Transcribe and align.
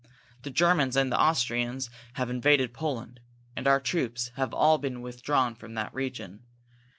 The 0.41 0.49
Germans 0.49 0.95
and 0.95 1.11
the 1.11 1.21
Austrians 1.21 1.91
have 2.13 2.31
invaded 2.31 2.73
Poland, 2.73 3.19
and 3.55 3.67
our 3.67 3.79
troops 3.79 4.31
have 4.35 4.51
all 4.51 4.79
been 4.79 5.01
withdrawn 5.03 5.53
from 5.53 5.75
that 5.75 5.93
region. 5.93 6.41